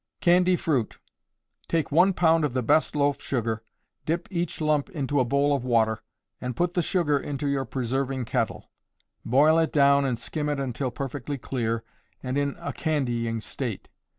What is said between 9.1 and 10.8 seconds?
Boil it down and skim it